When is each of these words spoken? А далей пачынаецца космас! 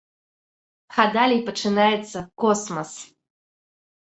А 1.03 1.03
далей 1.17 1.41
пачынаецца 1.49 2.19
космас! 2.45 2.91